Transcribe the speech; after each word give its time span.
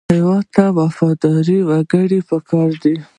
هېواد 0.13 0.45
ته 0.55 0.63
وفادار 0.77 1.47
وګړي 1.69 2.19
پکار 2.29 2.69
دي 2.83 2.95